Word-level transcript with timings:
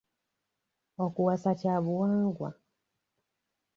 Okuwasa 1.05 1.51
kya 1.59 1.75
buwangwa. 1.85 2.49